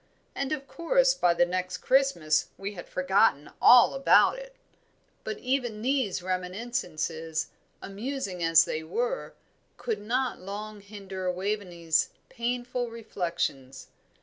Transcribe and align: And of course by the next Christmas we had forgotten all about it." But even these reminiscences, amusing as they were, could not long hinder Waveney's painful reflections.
And 0.33 0.51
of 0.51 0.65
course 0.67 1.13
by 1.13 1.35
the 1.35 1.45
next 1.45 1.77
Christmas 1.77 2.47
we 2.57 2.73
had 2.73 2.89
forgotten 2.89 3.51
all 3.61 3.93
about 3.93 4.35
it." 4.39 4.55
But 5.23 5.37
even 5.37 5.83
these 5.83 6.23
reminiscences, 6.23 7.49
amusing 7.83 8.41
as 8.41 8.65
they 8.65 8.81
were, 8.81 9.35
could 9.77 9.99
not 9.99 10.39
long 10.39 10.81
hinder 10.81 11.31
Waveney's 11.31 12.09
painful 12.29 12.89
reflections. 12.89 13.89